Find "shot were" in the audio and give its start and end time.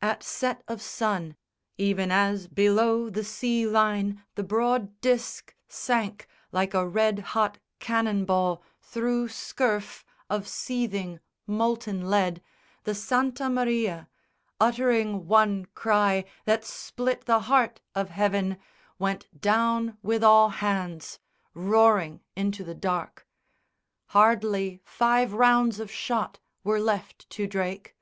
25.90-26.80